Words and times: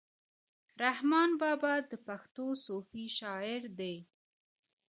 رحمان 0.83 1.29
بابا 1.41 1.75
د 1.89 1.93
پښتو 2.07 2.45
صوفي 2.65 3.05
شاعر 3.17 3.61
دی. 3.79 3.95